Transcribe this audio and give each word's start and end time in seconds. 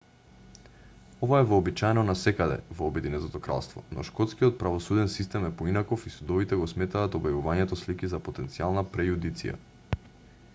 ова 1.25 1.41
е 1.41 1.45
вообичаено 1.49 2.05
насекаде 2.07 2.55
во 2.79 2.87
обединетото 2.93 3.41
кралство 3.47 3.83
но 3.97 4.05
шкотскиот 4.09 4.57
правосуден 4.63 5.13
систем 5.17 5.45
е 5.51 5.53
поинаков 5.61 6.07
и 6.11 6.15
судовите 6.15 6.59
го 6.63 6.67
сметаат 6.73 7.19
објавувањето 7.23 7.81
слики 7.83 8.13
за 8.17 8.23
потенцијална 8.31 8.87
прејудиција 8.97 9.61